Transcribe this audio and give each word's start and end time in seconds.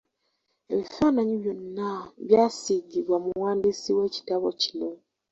Ebifaananyi 0.73 1.35
byonna 1.41 1.89
byasiigibwa 2.25 3.15
muwandiisi 3.23 3.89
w’ekitabo 3.97 4.47
kino. 4.61 4.89